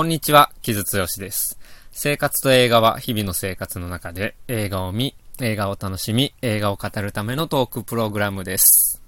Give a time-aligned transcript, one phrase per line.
[0.00, 1.58] こんにちは、木津剛です。
[1.92, 9.02] 生活と映画は日々の生活の中で映画を見、映画を楽しみ、映画を語るためのトークプログラムです。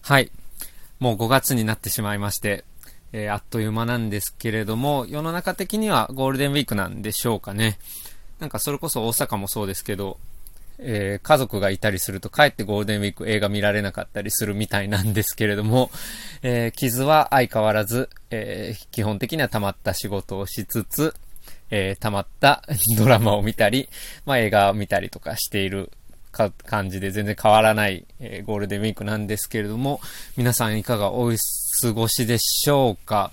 [0.00, 0.32] はい。
[1.00, 2.64] もう5月になってしまいまして、
[3.12, 7.78] えー、あっという間なんですけれども、世の中的にはゴールデンウィークなんでしょうかね。
[8.38, 10.16] なんかそれこそ大阪もそうですけど、
[10.82, 15.90] えー、家族がいたりすると帰ってゴールデンウィーク映画見られなかったりするみたいなんですけれども、
[16.42, 21.14] えー、傷は相変わらず、えー、基本的には溜まった仕事をしつつ、
[21.70, 22.64] え溜まった
[22.98, 23.88] ドラマを見たり、
[24.26, 25.92] まあ、映画を見たりとかしている
[26.32, 30.00] か感じで全然変わらない、えゴールデンウィークなんですけれども、
[30.36, 31.32] 皆さんいかがお
[31.82, 33.30] 過ごしでしょうか？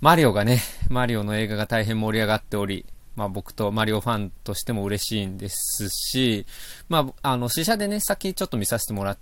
[0.00, 2.86] マリオがね、マリオの映画が大変盛り上がっており、
[3.20, 6.46] まあ僕とマリオファンとしても嬉しいんですし、
[6.88, 9.18] まあ、あの、試写でね、先ちょっと見させてもらっ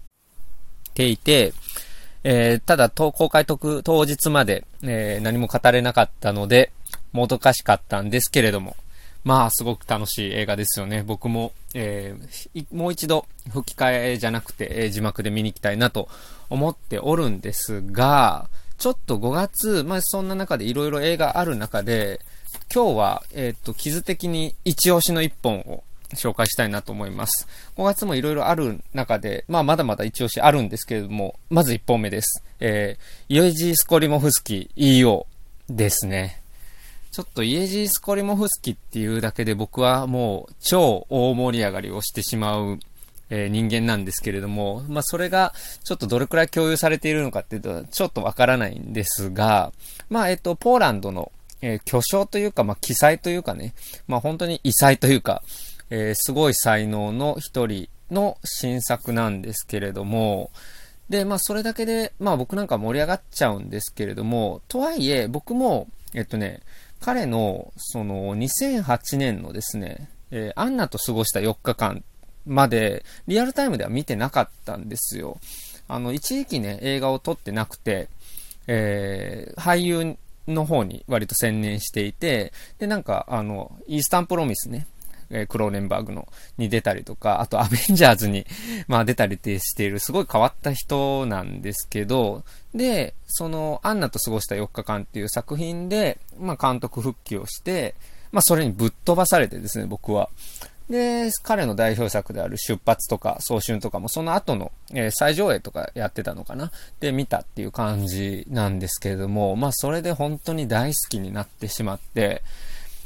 [0.94, 1.52] ていて、
[2.22, 6.70] えー、ただ、公開特当日まで、えー、何も語れなかったので、
[7.10, 8.76] もどかしかったんですけれども、
[9.24, 11.02] まあ、すごく楽しい映画ですよね。
[11.02, 16.08] 僕も、えー、もう一度、吹き替えじゃなくて、え、字幕で見に行きたいなと
[16.50, 22.20] 思っておるんですが、ちょっと5月、まあ、そんな中でいろいろ映画ある中で、
[22.72, 25.82] 今日は、えっ、ー、と、傷的に一押しの一本を
[26.14, 27.48] 紹介したいなと思います。
[27.76, 32.42] 5月もいろいろある中で、まあまだまだ一押しあるんですけれども、まず1本目です。
[32.60, 35.26] えー、イエジー・スコリモフスキー EO
[35.68, 36.42] ですね。
[37.10, 42.78] ちょっとイエジー・スコリモフスキっていうだけで僕はもう超大盛り上がりをしてしまう、
[43.30, 49.72] え、人間なんですけれども、まあそれがちょっとどれくらい共有されているのかっていうとちょっとわからないんですが、
[50.10, 53.74] まあえっと、ポーランドの、えー、巨匠というか、まあ記載というかね、
[54.06, 55.42] まあ本当に異彩というか、
[55.90, 60.50] えー、すごい才能の一人の新作なんですけれども、
[61.08, 66.60] で、まあそれだけで、まあ僕なんか盛り上がっちゃうんですけれども、とはいえ僕も、えっとね、
[67.00, 72.02] 彼の、その、2008年のですね、えー、アンナと過ごした4日間
[72.44, 75.38] まで、リアルタイムでは見てなかったんですよ。
[75.86, 78.08] あの、一時期ね、映画を撮ってなくて、
[78.66, 80.16] えー、俳優
[80.48, 84.86] の方に割と専念していて、で、なんか、あの、イースタンプロミスね、
[85.30, 88.46] え、クローネンバーグの、に出たりとか、あとアベンジャーズに、
[88.86, 92.44] まあ出たりしている、すごい変わった人なんですけど、
[92.74, 97.94] で、その、アンナと過ごした4日間っていう作品で、まあ監督復帰をして、
[98.32, 100.30] まあそれにぶっ飛ばされてですね、僕は。
[100.88, 106.72] で、彼の代表作である出発とか早春とかもその後の、えー、再上映とかやってたのかな？
[107.00, 112.42] で見たっていう感じなんですけれども、まあそれで本当に大好きになってしまって、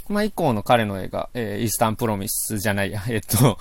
[0.09, 3.59] まあ、以降の彼の映画、えー、イースタンプロミスじゃないや、えっと、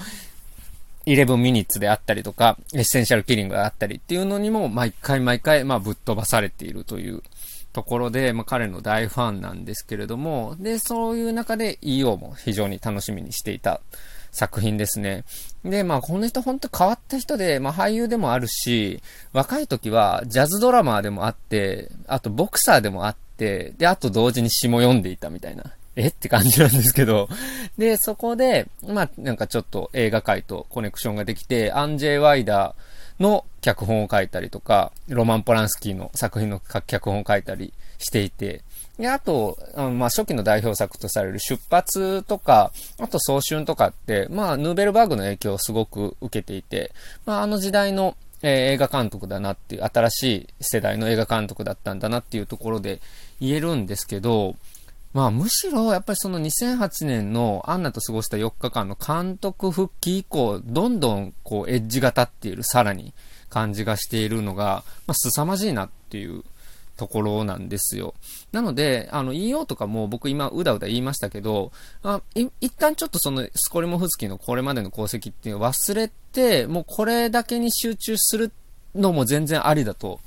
[1.06, 7.24] 11ミニッツであったりとか、エッセンシャルキリングがあったりっていうのにも、毎回毎回、まあ、ぶっ飛ばされているという
[7.74, 13.82] ところで、まあ、彼の大ファンなんですけれども、で、そういう中で EO も非常に楽しみにしていた
[14.32, 15.24] 作品ですね。
[15.64, 19.02] で、まあ、この人本当変わった人で、まあ、俳優でもあるし、
[19.34, 25.64] 若い時はジャズドラマーでもあって、あとボクサーでもあって、で、あと同時に詩も読んでいたみたいな。
[25.98, 26.08] え？
[26.08, 27.28] って感じなんですけど。
[27.78, 32.91] で、そこで、まあ、なんかちょっと映画界とコネクションができて、アンジェイ・ワイダー
[33.22, 38.64] の脚本を書いたりとか、ロマン・ポランスキーの作品の脚本を書いたりしていて、
[38.98, 46.92] で、あと、あのまあ、初期の代表作とされる出発とか、あと早春とかって、まあ、ヌーベルバーグの影響をすごく受けていて、
[47.26, 53.02] まあ、あの時代の、えー、映画監督だなっていう、新しい世代の映画監督だったんだなっていうところで
[53.40, 54.56] 言えるんですけど、
[55.14, 63.14] まあむしろやっぱりその2008年のアンナと過ごした4日間の監督復帰以降、どんどんこうエッジが立っているさらに
[63.50, 66.44] 感じがしているのが、まあ凄まじいなっていう
[66.96, 68.14] ところなんですよ。
[68.54, 71.72] なので、あの、EO とかも僕今うだうだ言いましたけど、
[72.04, 78.52] あ一旦ちょっとそのスコリモフスキーのこれまでの功績っていうのを忘れて、もうこれだけに集中する
[78.96, 80.20] のも全然ありだと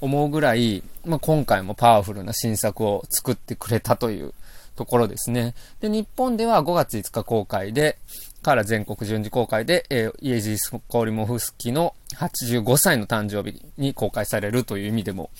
[0.00, 4.32] 思うぐらい、まあ、今回もパワフルな新作を作ってくれたという
[4.76, 5.54] ところですね。
[5.80, 7.98] で、日本では5月5日公開で、
[8.42, 15.30] から全国順次公開で、えー、イエジー・スコーリモフスキの85歳の誕生日に公開されるという意味でも、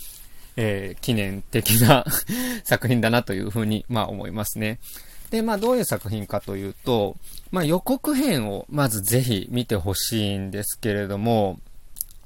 [0.57, 2.05] えー、記念的な
[2.65, 4.79] 作品だなというふうに、まあ思いますね。
[5.31, 7.17] で、まあどういう作品かというと、
[7.51, 11.59] まあ予告編をまずぜひ見てほしいんですけれども、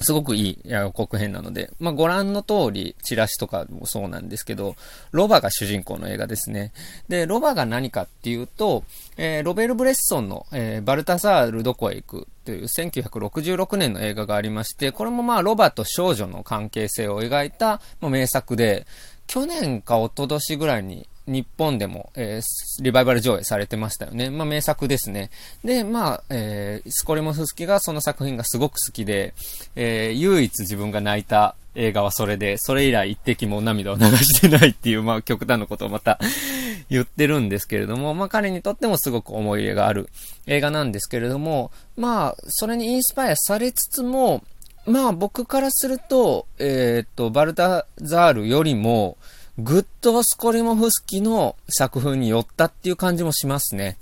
[0.01, 4.75] すごくいい予告編なので、まあ、ご覧の通り、チラシとかもそうなんですけど、
[5.13, 6.73] ロバが主人公の映画ですね。
[7.09, 8.85] で、ロバが何かっていうと、
[9.17, 18.87] えー、ロベル・ブレッソンの、えー、バルタサールどこへ行くという1966年の映画がありまして、これもまあ、ロバと少女の関係性を描いた、まあ、名作で、
[19.27, 24.31] 去年か一昨年ぐらいに日本でも、えー、リバイバル上映されてましたよね。
[24.31, 25.31] まあ名作ですね。
[25.65, 29.35] で、まあ、えー、スコリモフスキがその作品がすごく好きで、
[29.75, 36.19] えー、唯一自分が泣いた映画はそれで、それ以来一滴も涙を流してないっていう、まあ極端なことをまた
[36.91, 40.11] 言ってるんですけれども、まあ彼にとってもすごく思い入れがある
[40.47, 44.45] 映画なんですけれども、まあ、それにインスパイアされつつも、
[44.87, 49.17] まあ僕からすると、えー、っと、バルタザールよりも、
[49.59, 53.99] ぐっとスコリモフスキの作風に寄ったっていう感じもしますね。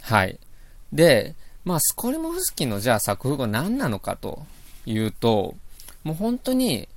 [0.00, 0.38] はい。
[0.92, 4.44] で、まあ、スコリモフスキのじゃあ作風が何なのかと
[4.84, 5.54] いうと、
[6.02, 6.88] もう本当に、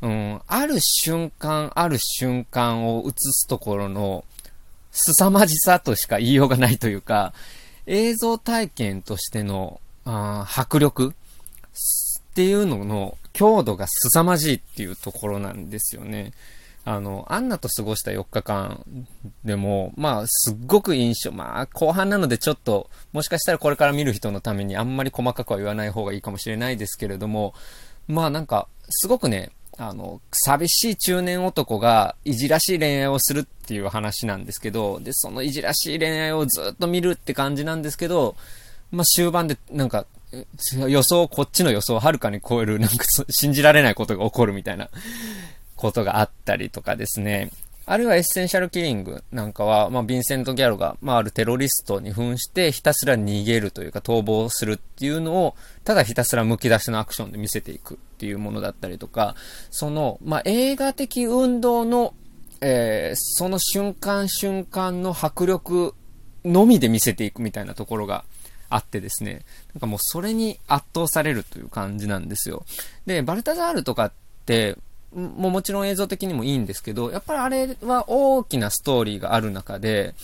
[0.00, 4.24] うん、ある瞬間、ある瞬間を映すところの
[4.92, 7.34] 凄まじさとしか言いようがないというか、
[7.86, 16.32] 映像体験としてのあ迫力っていうのの強度が凄まじいっていうところなんですよね。
[16.90, 18.82] あの、アンナと過ごした4日間
[19.44, 27.52] でも、まあ、すっごく印象、まあ、後半なのでちょっと、もしかしたらこれから見る人のためにあんまり細かくは言わない方がいいかもしれないですけれども、
[28.06, 38.34] まあなんか、すごくね、あの、寂しい中年男がいじらしい恋愛をするっていう話なんですけど、で、そのいじらしい恋愛をずっと見るって感じなんですけど、
[38.90, 40.06] まあ終盤でなんか、
[40.88, 44.88] 予想、こっちの予想をはるかに超える、なんか信じられないことが起こるみたいな。
[45.78, 47.50] ことがあったりとかですね。
[47.86, 59.36] あるいはエッセンシャルキリングなんかは、まあ、ヴィンセント・ギャロが、まあ、あるテロリストに扮してひたすら逃げるというか逃亡するっていうのを、ただひたすら剥き出しのアクションで見せていくっていうものだったりとか、
[59.70, 62.12] その、まあ、映画的運動の、
[62.60, 65.94] えー、その瞬間瞬間の迫力
[66.44, 68.24] のみで見せていくみたいなところが
[68.68, 72.66] あってですね、なんかもうそれに圧倒されるという感じなんですよ。
[73.06, 74.12] で、バルタザールとかっ
[74.44, 74.76] て、
[75.14, 80.14] ももちろん映像的にもいいんですけど、やっぱりあれは大きなストーリーがある中で、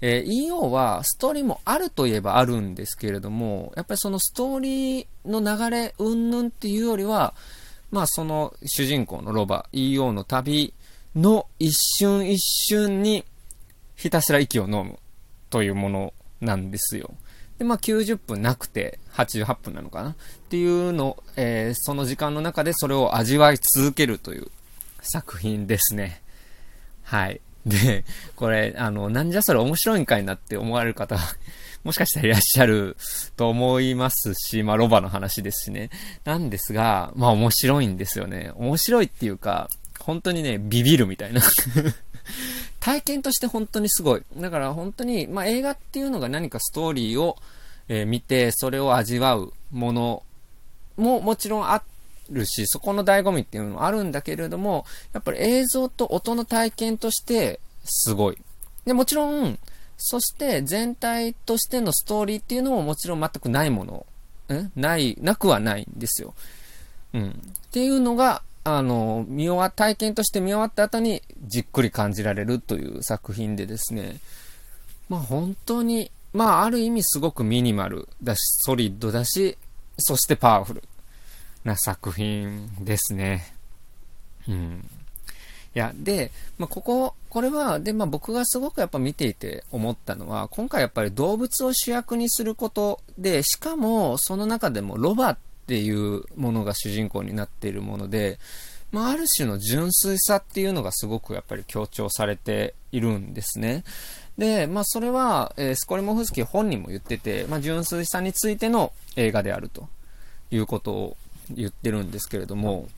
[0.00, 7.34] えー、EO はストーリーもあるといえばあるんですけれども、やっぱりそのストーリーの流れ、うんぬんっていうよりは、
[7.92, 10.74] まあその主人公のロバ、EO の旅
[11.14, 13.24] の一瞬一瞬に
[13.94, 14.98] ひたすら息を飲む
[15.50, 17.14] というものなんですよ。
[17.58, 20.16] で、まあ90分なくて88分なのかな
[20.52, 24.48] っていうの、えー、その時間の中でそれを味わい続けるという
[25.00, 26.20] 作品ですね。
[27.04, 27.40] はい。
[27.64, 28.04] で、
[28.36, 31.16] これ、あの、なんじゃそれ面白いんかいなって思われる方
[31.84, 32.98] もしかしたらいらっしゃる
[33.38, 35.88] と思いますし、まあ、ロバの話ですしね。
[36.24, 38.52] なんですが、まあ、面白いんですよね。
[38.56, 39.70] 面白いっていうか、
[40.00, 41.40] 本当にね、ビビるみたいな
[42.78, 44.22] 体験として本当にすごい。
[44.36, 47.38] だから本当に、まあ、映画っていうのが何かストーリーを、
[47.88, 50.22] えー、見て、それを味わうもの
[51.02, 51.82] ももちろんあ
[52.30, 58.38] るし、そこの醍醐味っていうのもあるんだけれども、やっぱり映像と音の体験としてすごい。
[58.84, 59.58] で、もちろん、
[59.96, 64.06] そして全体としてのストーリーっていうのももちろん全くないもの、
[64.52, 66.34] んない、なくはないんですよ。
[67.12, 67.28] うん。
[67.30, 74.20] っていうのが、あの、見終わ、体験として見終わった後にじっくり感じられるという作品でですね、
[75.08, 79.58] まあ本当に、まあある意味すごくミニマルだし、ソリッドだし、
[79.98, 80.82] そしてパワフル
[81.64, 83.54] な作品ですね。
[84.48, 84.88] うん。
[85.74, 98.38] いや、で、まあ、ここ、これは、で、まあ、僕がすごくやっぱ見ていて思ったのは、今回やっぱり動物を主役にすることで、しかも、その中でもロバっていうものが主人公になっているもので、
[98.90, 103.84] まあ、ある種の純粋さっていうのがすごくやっぱり強調されているんですね。
[104.36, 109.88] で、まあ、それは、えー、スコリモフスキー本人も言ってて、まあ、純粋さについての映画であると
[110.50, 111.16] いうことを
[111.54, 112.88] 言ってるんですけれども、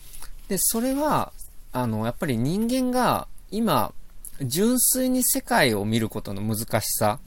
[0.49, 1.33] で、それは、
[1.73, 3.93] あの、やっぱり人間が今、
[4.41, 7.19] 純粋に世界を見ることの難しさ、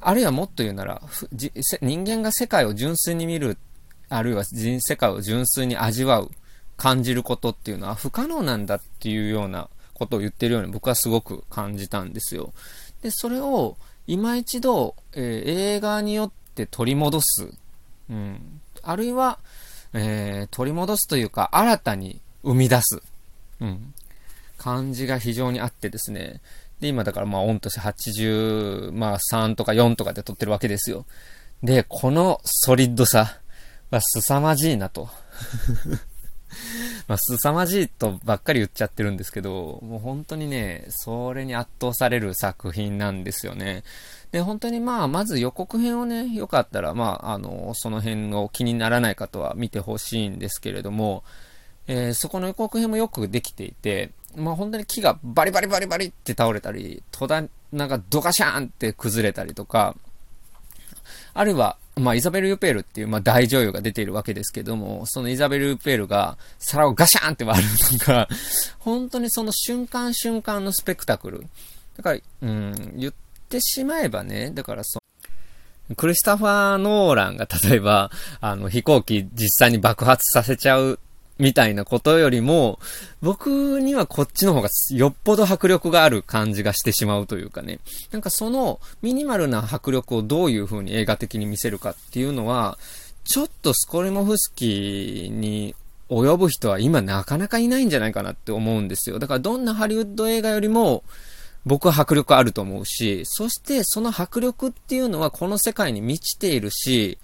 [0.00, 1.02] あるいはもっと言うなら、
[1.80, 3.58] 人間が世界を純粋に見る
[4.08, 6.30] あるいは世界を純粋に味わう、
[6.76, 12.52] 感じることっていうのは不可能なんだっていうようなことを言ってるように僕はすごく感じたんですよ。
[13.00, 17.48] で、それを今一度、えー、映画によって取り戻す。
[18.10, 18.60] うん。
[18.82, 19.38] あるいは、
[19.96, 23.02] えー、取り戻すというか、新たに生み出す。
[23.60, 23.94] うん。
[24.58, 26.40] 感じが非常にあってですね。
[26.80, 31.06] で、今だからまあ、御年80、まあ3とか4とかで撮ってるわけですよ。
[31.62, 33.40] で、このソリッドさ。
[33.90, 35.08] まあ、凄まじいなと。
[37.08, 43.84] まあ、凄まじいとばっかり言っちゃってるんですけど、もう本当にね、それに圧倒される作品なんですよね。
[44.36, 51.24] で、本当にまあ、まず予告編をね、よかったら、まあ、あの、その辺を気にならない方は見てほしいんですけれども、
[51.86, 59.96] えー、そこの予告編もよくできていて、まあ本当に木がバリバリバリバリって倒れたり、戸棚がドカシャーンって崩れたりとか、
[61.32, 68.28] あるいは、まあ、イザベル・ユペールっていう、まあ、大女優が出ているわけですけども、そのイザベル・ユペールが皿をガシャーンって割るとか、
[68.80, 71.46] 本当にその瞬間瞬間のスペクタクル。
[71.96, 73.14] だから、うん、言っ
[73.48, 74.98] てしまえばね、だからそ
[75.94, 78.10] クリスタファー・ノーランが例えば、
[78.40, 80.98] あの、飛行機実際に爆発させちゃう
[81.38, 82.80] みたいなことよりも、
[83.22, 87.78] 僕にはこっちの方がよっぽど迫力がある感じがしてしまうというかね。
[88.10, 92.78] なんかそのミニマルな迫力をどういう風に映画的に見せるかっていうのは、
[93.24, 95.74] ちょっとスコレモフスキーに
[96.08, 99.18] 及ぶ人は今なかなかいないんじゃないかなって思うんですよ。
[99.18, 101.04] だからどんなハリウッド映画よりも、
[101.66, 107.18] 僕は迫力あると思うし、そしてその迫力っていうのはこの世界に満ちているし、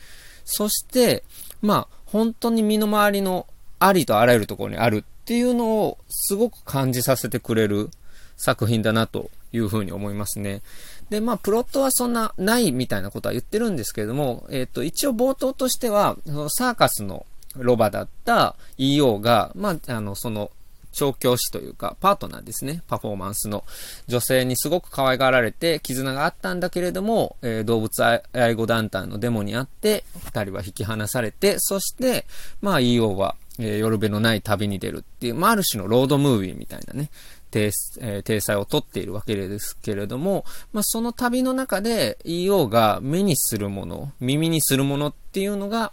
[0.45, 1.23] そして、
[1.63, 3.47] まあ、本当に身の回りの
[3.79, 7.91] ありとあらゆるところにあるっていうのをすごく感じさせてくれる
[8.37, 10.63] 作品だなというふうに思いますね。
[11.09, 20.51] で、まあ、プロットはそんなないみたいなことは言ってるんですけれども、えっ、ー、と、一応冒頭としては、そのサーカスのロバだった EO が、まあ、あの、その、
[20.93, 23.65] 調教師というか、パートナーですね、パフォーマンスの
[24.07, 32.27] 女性にすごく可愛がられて、絆があったんだけれども、えー、動物愛護団体のデモにあって、二人は引き離されて、そして、
[32.61, 37.11] まあ EO は、えー、夜べのない旅に出るっていう、まあ、ある種のロードムービーみたいなね、
[37.51, 37.71] 体,、
[38.01, 45.93] えー、体裁をとっているわけですけれども、まあ、その旅の中で EO が目にするもの、耳にするものっていうのが、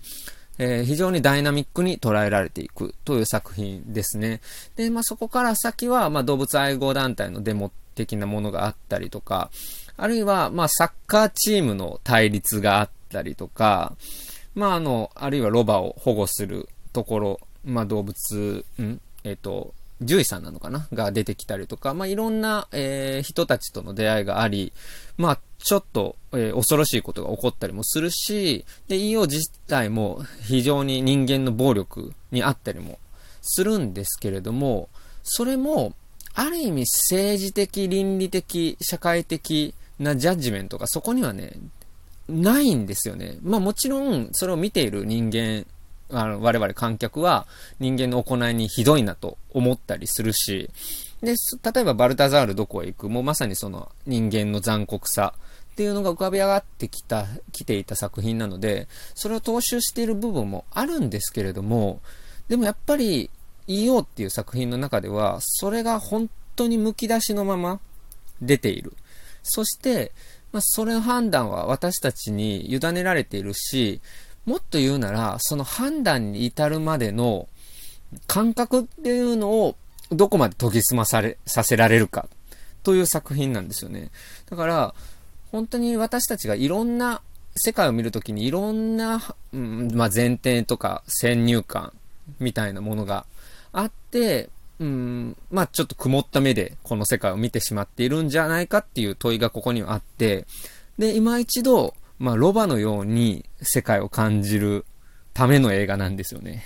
[0.59, 4.41] えー、非常にダイナミックに捉えられていくという作品ですね。
[4.75, 9.49] で、まあ、そこから先は、まあ、動物愛護団体のデモ的なものがあったりとか、
[9.97, 13.95] あるいは、まあ、サッカーチームの対立があったりとか、
[14.53, 19.01] まあ、あの、あるいはロバを保護するところ、まあ、動物、ん？
[19.23, 20.87] えっ、ー、と、獣医さんなのかな？
[20.93, 24.71] が出てきたりとか、まあ、いろんな、えー、人たちとの出会いがあり、
[25.17, 32.97] まあ、ちょっと、えー、恐ろしいことが起こったりもするし、で、EO 自体も非常に人間の暴力にあったりも
[33.41, 34.89] するんですけれども、
[35.23, 35.93] それも、
[36.33, 41.53] ある意味政治的、倫理的、社会的なジャッジメントがそこにはね、
[42.29, 43.37] ないんですよね。
[43.41, 45.65] まあもちろん、それを見ている人間
[46.11, 47.47] あの、我々観客は
[47.79, 50.69] 人間の行いにひどいなと思ったりするし、
[51.21, 51.35] で、
[51.73, 55.33] 例えばバルタザールどこへ行くもまさにその人間の残酷さ
[55.73, 62.01] っていうのが浮かび上がってきた、来ていた作品なので、それを踏襲している部分もあるんですけれども、
[62.47, 63.29] でもやっぱり
[63.67, 67.79] EO っていう作品の中では、それが本当に剥き出しのまま
[68.41, 68.93] 出ている。
[69.43, 70.11] そして、
[70.51, 74.01] まあ、それの判断は私たちに委ねられているし、
[74.45, 77.47] もっと言うなら、その判断に至るまでの
[78.27, 79.75] 感覚っていうのを
[80.11, 82.27] どこまで研ぎ澄まされ、させられるか
[82.83, 84.09] という作品なんですよね。
[84.49, 84.93] だから、
[85.51, 87.21] 本当に私たちがいろんな
[87.55, 89.21] 世界を見るときにいろんな、
[89.53, 91.93] うん、まあ、前提とか先入観
[92.39, 93.25] みたいなものが
[93.71, 100.45] あって、うん、まあ、ちょっと曇った目でこの世界を見てしまっているんじゃないかっていう問いがここにはあって、
[100.97, 104.85] で、今一度、まあ、ロバのように世界を感じる
[105.33, 106.63] ための映画なんですよね。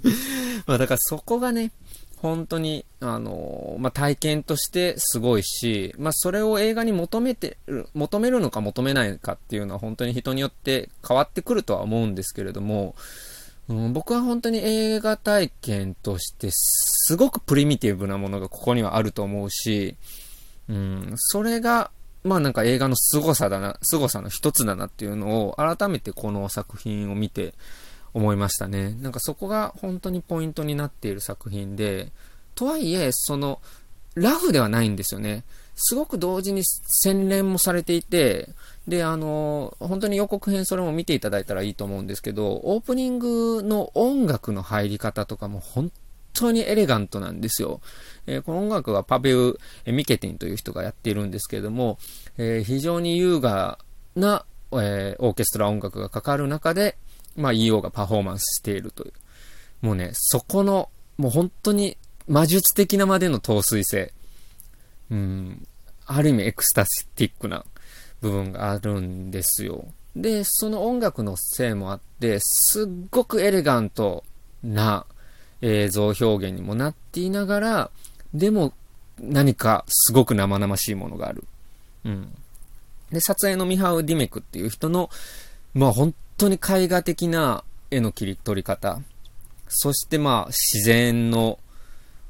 [0.66, 1.72] まあ、だからそこがね、
[2.16, 12.94] 本当に、あの、まあ、体験としてすごいし、まあ、それを映画に求めてる、求めるのか求めないかっていうのは本当に人によって変わってくるとは思うんですけれども、
[13.68, 19.96] うん、僕は本当に映画体験としてすごくプリミティブなものがここにはあると思うし、
[20.68, 21.90] うん、それが
[22.26, 27.54] まあなんか映画の凄さだな、凄さの一つだなっていうのを改めてこの作品を見て
[28.12, 28.96] 思いましたね。
[29.00, 32.12] なんかそこが本当にポイントになっている作品で、
[32.54, 33.60] とはいえ、その、
[34.14, 35.44] ラフではないんですよね。
[35.76, 38.48] すごく同時に洗練もされていて、
[38.88, 45.92] で、あの、本当に予告編それも見ていただいたらいいと思うんですけど、オープニングの音楽の入り方とかも本
[46.38, 47.80] 当にエレガントなんですよ。
[48.26, 51.98] えー、この音楽はパベウ・ミケティンという人がやっているんですけども、
[52.38, 53.78] えー、非常に優雅
[54.14, 56.96] な、えー、オーケストラ音楽がかかる中で、
[57.36, 59.12] まあ、EO がパフォーマンスしているという。
[59.82, 64.12] もうね、そこの、もう本当に魔術的なまでの陶酔性。
[65.10, 65.66] うん、
[66.06, 67.64] ある意味エクスタシティックな
[68.20, 69.86] 部分があるんですよ。
[70.16, 74.24] で、その音楽のせいもあって、すっごくエレガント
[74.62, 75.06] な
[75.62, 77.90] 映像表現にもなっていながら、
[78.34, 78.72] でも
[79.20, 81.44] 何かすごく生々しいものがある。
[82.04, 82.34] うん。
[83.10, 85.10] で、撮影のミハウ・ディメクっていう人の、
[85.74, 89.00] まあ本当に絵画的な絵の切り取り方。
[89.68, 91.58] そしてまあ自然の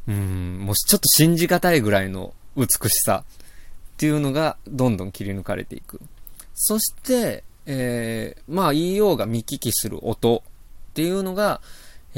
[0.09, 6.01] うん、もうちょっと信じがたいぐらいの美しさっていうのがどんどん切り抜かれていく。
[6.55, 10.43] そして、えー、まあ EO が見聞きする音
[10.91, 11.61] っていうのが、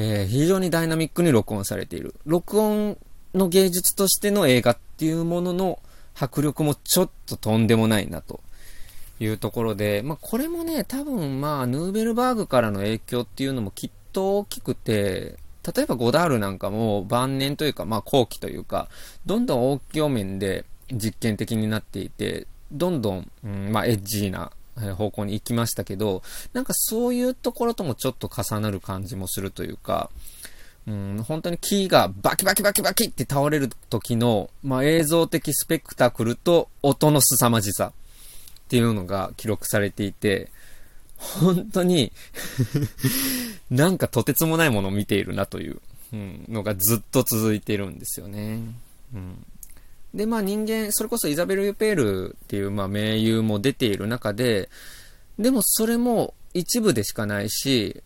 [0.01, 2.15] えー、非常にダイナミックに録音されている。
[2.25, 2.97] 録音
[3.35, 5.81] の芸術としての映画っていうものの
[6.15, 8.41] 迫力もちょっととんでもないなと
[9.19, 15.37] いうところで、まあこれもね、多分まあヌーベルバーグからの影響っていうのもきっと大きくて、
[15.67, 18.89] 例えばゴダールなんかも晩年というか、まあ後期というか、
[19.27, 30.11] どんどん大きい面で実験的になっていて、どんどん、うん、まあエッジーな方向に行きましたけど、なんかそういうところともちょっと重なる感じもするというか、
[30.87, 37.93] うん、本当に木がバキバキバキバキって倒れる時の、まあ、映像的スペクタクルと音の凄まじさ
[38.69, 40.51] っていうのが記録されていて、
[41.19, 42.13] 本当に
[43.71, 45.81] なんかとてつもないものを見ているなという、
[46.13, 48.61] うん、のがずっと続いているんですよね。
[49.15, 49.45] うん
[50.15, 54.69] で、まあ人間、それこそイザベル・ユペールっていう、まあ名優も出ている中で、
[55.39, 58.03] でもそれも一部でしかないし、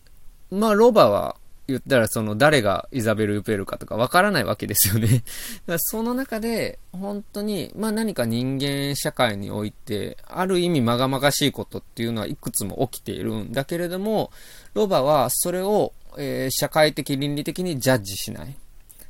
[0.51, 5.07] まあロバは言ったらその誰がイザベル・ユペールかとかわからないわけですよね。
[5.07, 5.23] だか
[5.67, 14.31] らその中で本当に、まあ何か人間社会において、ある意味まがまがしいことっていうのはいくつも起きているんだけれども、
[14.73, 18.55] ロバはそれを、えー、社会的倫理的にジャッジしない。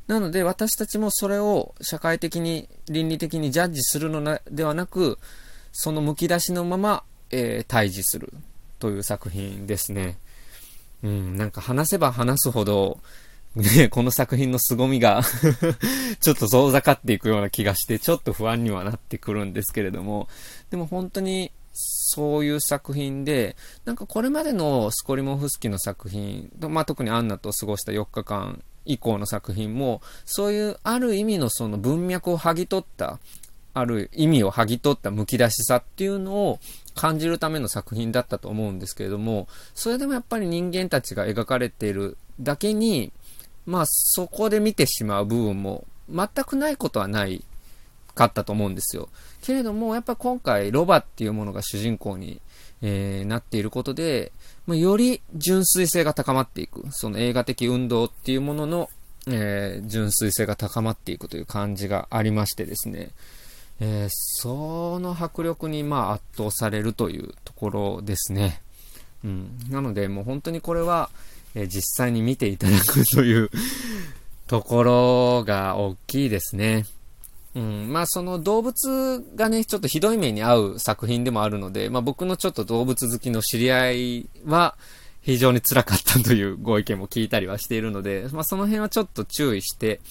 [0.08, 5.18] なので私たちもそれを社会的に倫理的にジャッジするのではなく、
[5.72, 8.34] その剥き出しのまま、えー、対峙する
[8.80, 10.18] という作品ですね。
[11.04, 13.00] うん、なんか話せば話すほど、
[13.56, 15.22] ね、この作品の凄みが
[16.20, 20.28] ちょっと遠ざかっていくような気がして、ちょっと不安にはなってくるんですけれども、
[20.70, 23.56] でも本当にそういう作品で、
[23.86, 33.20] なんかこれまでのスコリモフスキの作品、まあ、特にアンナと過ごした4日間以降の作品も、そういうある意味のその文脈を剥ぎ取った、
[33.74, 36.60] ある意味を剥ぎ取ったむき出しさっていうのを
[36.96, 43.12] 感じるための作品だったと思うんですけれども、それでもやっぱり人間たちが描かれているだけに、
[43.66, 47.44] まあそこで見てしまう部分も全くないことはない
[48.16, 49.10] かったと思うんですよ。
[49.42, 52.42] けれども、やっぱ今回ロバっていうものが主人公に、
[52.82, 54.32] えー、なっていることで、
[54.68, 56.84] まあ、より純粋性が高まっていく。
[56.92, 58.90] その映画的運動っていうものの、
[59.28, 63.10] えー、純粋性が高まっていくという感じがありましてですね。
[63.80, 68.62] えー、その迫力にまあ圧倒されるというところですね。
[69.24, 69.58] うん。
[69.70, 71.10] なのでもう本当にこれは、
[71.56, 73.50] え、実際に見ていただくという
[74.48, 76.86] ところが大きいですね。
[77.56, 84.76] うん、まあその動物がね、ちょっとひどい目に遭う作品でもあるので、まあ僕のちょっと動物好きの知り合いは
[85.22, 90.02] 非常に辛かったというご意見も聞いたりはしているので、まあその辺はちょっと注意して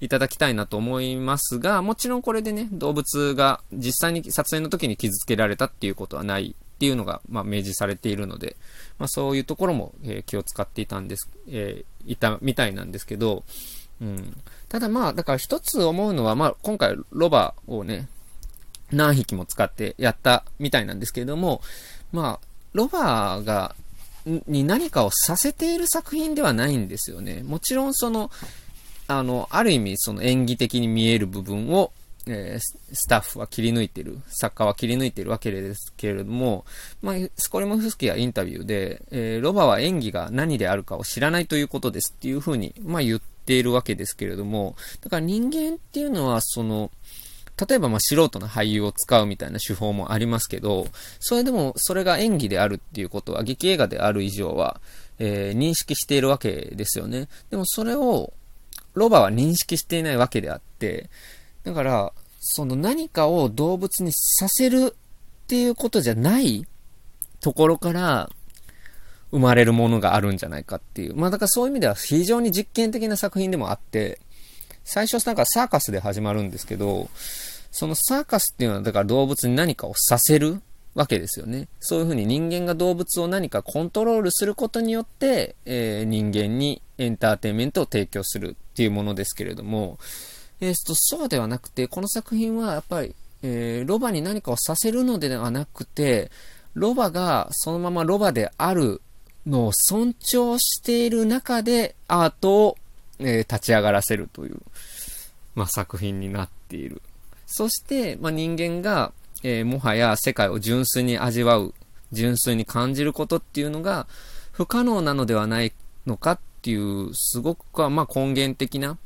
[0.00, 8.56] いただきたいなと思いますが、もちろんこれでね、動物が実際に撮影の時に傷つけられたっていうことはないっていうのが、まあ明示されているので、
[8.98, 13.44] まあそういうところも、えー、気を使っていたんです、えー、いたみたいなんですけど、
[14.00, 14.36] うん。
[14.68, 18.08] ただまあ、だから一つ思うのは、まあ、今回ロバをね、
[18.92, 21.62] 何匹も使ってやったみたいなんですけれども、
[22.12, 23.74] まあ、ロバが、
[24.26, 27.42] に何かをさせている作品ではないんですよね。
[27.42, 28.30] もちろんその、
[29.06, 31.92] あの、ある意味その演技的に見える部分を、
[32.26, 32.60] えー、
[32.94, 36.64] スタッフは切り抜いてる、作家は切り抜いてるわけですけれども、
[37.02, 46.90] まあ、スコリモフスキはインタビューで、えー、ロバは演技が何であるかを知らないということですっていうふうに、まあ、言ってているわけですけれども、だから人間っていうのは、その、
[47.68, 50.86] 例えばまあ素人の俳優を使うみたいな手法もありますけど、
[51.20, 54.80] それでもそれが演技であるっていうことは、劇映画である以上は、
[55.18, 57.28] えー、認識しているわけですよね。
[57.50, 58.32] でもそれを、
[58.94, 61.10] ロバは認識していないわけであって、
[61.62, 64.94] だから、その何かを動物にさせる
[65.44, 66.66] っていうことじゃない
[67.40, 68.30] ところから、
[69.34, 71.16] 生まれるものがあるんじゃないかっていう。
[71.16, 74.20] まあだからそういう意味では非常に実験的な作品でもあって、
[74.84, 77.08] 最初なんかサーカスで始まるんですけど、
[77.72, 80.62] そのサーカスっていうのはだから動物に何かをさせる
[80.94, 81.66] わけですよね。
[81.80, 89.98] そういうふうに人間が動物を何かコントロールすることによって、えー、人間にエンターテインメントを提供するっていうものですけれども、
[90.60, 96.30] えー、とそうではなくて、この作品はやっぱり、えー、ロバに何かをさせるのではなくて、
[96.74, 99.00] ロバがそのままロバである
[99.46, 102.76] のを尊重している中でアートを、
[103.18, 104.60] えー、立ち上がらせるという、
[105.54, 107.02] まあ、作品になっている。
[107.46, 111.74] そして、まあ、人間が、えー、もはや世界を純粋に味わう、
[112.12, 114.06] 純粋に感じることっていうのが
[114.52, 115.72] 不可能なのではない
[116.06, 118.98] のかっていう、すごく、まあ、根源的な、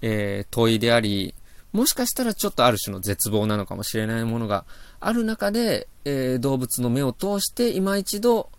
[0.00, 1.34] えー、問いであり、
[1.72, 4.66] もしかしたらちょっとある種の絶望なのかもしれないものが
[5.00, 8.50] ある中で、えー、動物の目を通して今一度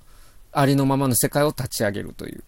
[0.53, 2.43] ありのままの世界を立ち上げるという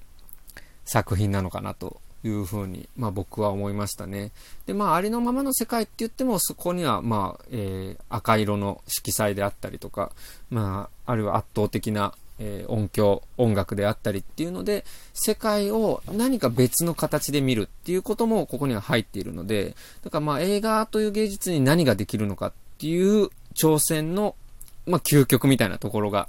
[0.85, 4.31] 作品なのかなというふうに、まあ僕は思いましたね。
[4.65, 10.11] で、まあありのままの世界って言ってもそこにはまあ、えー、赤色の色彩であったりとか、
[10.49, 24.35] まああるいは圧倒的なえー、音響、音楽であったりっていうので、世界を何か別の形で見るっていうこともここには入っているので、だからまあ映画という芸術に何ができるのかっていう挑戦の、
[24.85, 26.27] まあ究極みたいなところが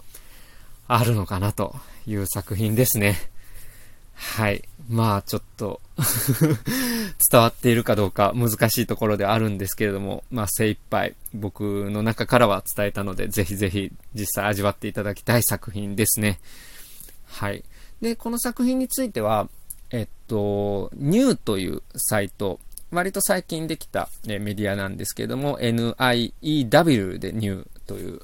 [0.89, 3.17] あるのかなという作品ですね。
[4.15, 4.63] はい。
[4.89, 5.81] まあ、ちょっと
[7.31, 16.41] 伝わっているかどうか難しいところではあるんですけれども、まあ、精一杯僕の中からは伝えたので、ぜひぜひ実際味わっていただきたい作品ですね。
[17.27, 17.65] はい。
[18.01, 19.49] で、この作品については、
[19.91, 28.21] えっと、ニューというサイト、割と最近できた、メディアなんですけれども、NIEW でニューという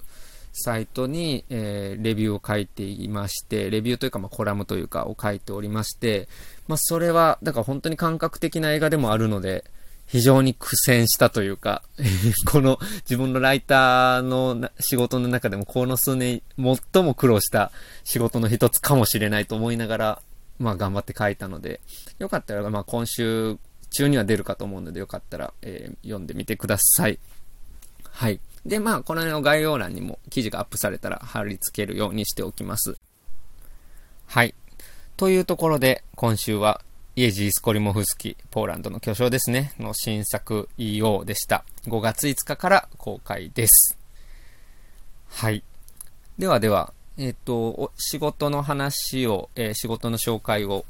[0.53, 6.29] サイトに、えー、レビューを書いていまして、レビューというか、まあ、コラムというかを書いておりまして、
[6.69, 9.65] まあ、それは、だから本当に感覚的な映画でもあるので、
[10.07, 11.83] 非常に苦戦したというか、
[12.45, 17.73] この自分のライターの仕事の中でもこの数年最も苦労した
[18.05, 20.23] 仕事の一つかもしれないと思いながら、
[20.59, 21.81] まあ頑張って書いたので、
[22.19, 23.57] よかったら、まあ今週
[23.91, 27.19] 中には出るかと思うので、よかったら、えー、読んでみてください。
[28.11, 28.39] はい。
[28.65, 32.97] で、まあ、この辺の概要欄にも記事がアップされたら貼り付けるようにしておきます。
[34.27, 34.55] はい。
[35.17, 36.81] というところで、今週は、
[37.15, 41.65] イエジー・スコリモフスキ、ポーランドの巨匠ですね、の新作 EO でした。
[41.87, 43.99] 5月5日から公開です。
[45.29, 45.63] はい。
[46.39, 50.87] ではでは、えっ、ー、と、仕事の話を、えー、仕事の紹介を、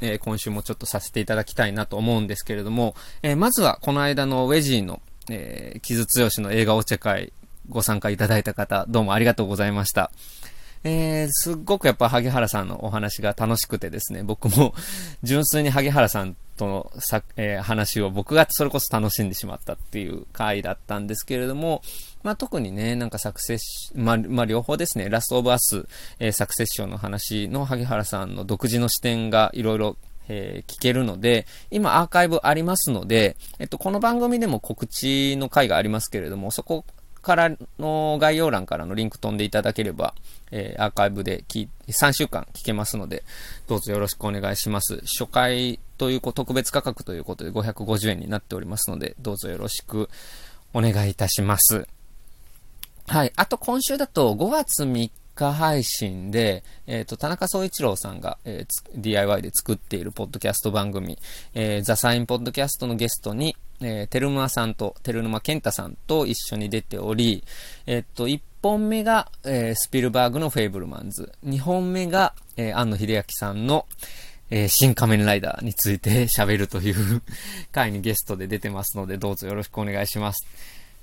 [0.00, 7.32] え、今週もちょっとさせていただきたいなと思うんですけれども、えまずはこの間のウェジーのえー、傷強しの映画お茶会
[7.68, 10.10] ご参加いただいた方、どうもありがとうございました。
[10.84, 14.74] えー、すっごくやっぱ萩原さんのお話が楽しくてですね、僕も
[15.22, 21.82] 純粋に萩原さんとのさ、えー、話を僕がそれこそ楽しんでしまったっていう回だったんですけれども、
[22.24, 25.86] まあ、特にね、なんかサクセス、まあ、まあ、両方ですね、ラストオブアス、
[26.18, 29.96] えー、サクセッションの話の萩原さんの独自の視点がいろいろ
[30.28, 36.84] えー、聞けるので、今アーカイブありますので、えっと、この番組でも告知の回がありますけれども、そこ
[37.22, 40.14] からの概要欄からのリンク飛んでいただければ、
[40.50, 43.22] えー、アーカイブで聞3週間聞けますので、
[43.68, 45.00] どうぞよろしくお願いします。
[45.06, 50.10] 初回という特別価格ということで550円になっておりますので、どうぞよろしく
[50.74, 51.86] お願いいたします。
[53.06, 53.32] はい。
[53.36, 61.18] あと今週だと5月3日配信で、えっ、ー、と、田中総一郎さんが、えー、DIY で作っているポッドキャスト番組、
[61.54, 67.44] えー、ザサインポッドキャストのゲストに、えー、テルマさんと、テルヌマケンタさんと一緒に出ており、
[67.86, 73.86] えっ、と、1本目が、え、スピルバーグのフェイブルマンズ、2本目が、え、安野秀明さんの、
[74.50, 77.22] え、新仮面ライダーについて喋るという
[77.72, 80.46] 回にゲストで出てますので、どうぞよろしくお願いします。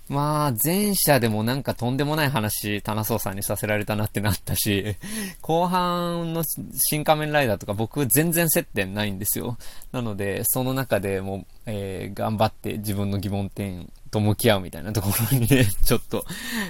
[0.09, 4.95] まあ、前者でもなんかとんでもない話、タナソーさんにさせられたなってなったし、
[5.41, 6.43] 後半の
[6.89, 9.59] 新仮面ライダーとか僕全然接点ないんですよ。
[9.91, 16.25] なので、その中でも、えー、頑張って自分の疑問点と向き合うみたいなところにね、 ちょっと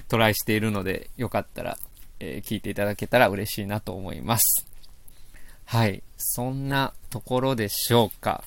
[0.09, 1.77] トライしているので、よかったら、
[2.19, 4.67] えー、聞いていただけたら嬉しいなと思います。
[5.63, 6.03] はい。
[6.17, 8.43] そんなところでしょうか。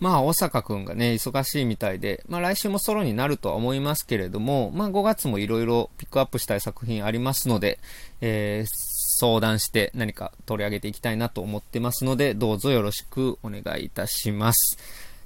[0.00, 7.78] まあ、大阪くんがね、忙しいみたいで、まあ来週もソロになるとは思いますけれども、まあ5月もいろいろピックアップしたい作品ありますので、
[8.22, 8.70] えー、
[9.18, 14.78] 相談して何か取り上げていきたいなと思ってますので、どうぞよろしくお願いいたします。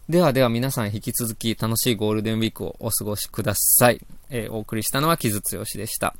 [0.08, 4.00] ではでは皆さん引き続き楽しいゴールデンウィークをお過ごしください。
[4.28, 6.16] えー、お送りしたのは木津剛でした。